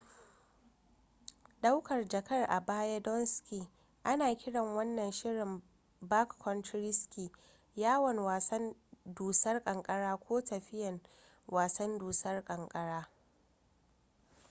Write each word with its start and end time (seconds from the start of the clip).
daukar 1.61 2.07
jaka 2.07 2.45
a 2.45 2.59
baya 2.59 2.99
don 2.99 3.25
ski 3.25 3.67
ana 4.03 4.35
kiran 4.35 4.75
wannan 4.75 5.11
shirin 5.11 5.61
backcountry 6.09 6.91
ski 6.93 7.31
yawon 7.75 8.17
wasan 8.19 8.75
dusar 9.05 9.63
kankara 9.63 10.17
ko 10.17 10.41
tafiyan 10.41 10.99
wasan 11.51 11.99
dusar 11.99 12.43
kankara 12.43 13.09